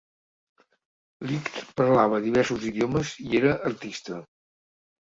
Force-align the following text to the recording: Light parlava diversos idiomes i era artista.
Light 1.31 1.61
parlava 1.81 2.23
diversos 2.27 2.67
idiomes 2.73 3.17
i 3.29 3.31
era 3.43 3.57
artista. 3.73 4.23